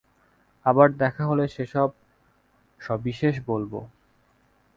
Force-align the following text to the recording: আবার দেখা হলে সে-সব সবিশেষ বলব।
আবার 0.65 0.87
দেখা 0.93 1.23
হলে 1.25 1.45
সে-সব 1.47 1.89
সবিশেষ 2.79 3.35
বলব। 3.45 3.73